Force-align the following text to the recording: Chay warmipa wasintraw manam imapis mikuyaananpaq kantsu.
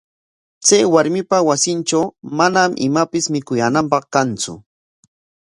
Chay 0.65 0.83
warmipa 0.93 1.37
wasintraw 1.47 2.05
manam 2.37 2.71
imapis 2.87 3.25
mikuyaananpaq 3.33 4.03
kantsu. 4.13 4.53